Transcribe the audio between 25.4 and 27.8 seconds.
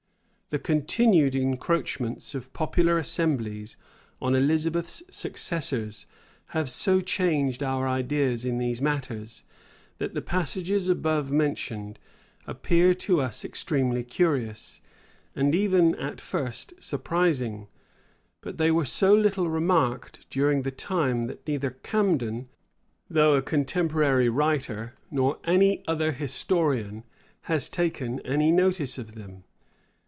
any other historian, has